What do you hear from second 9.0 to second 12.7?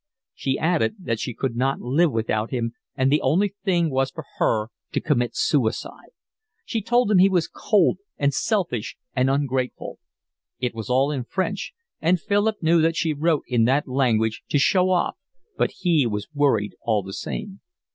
and ungrateful. It was all in French, and Philip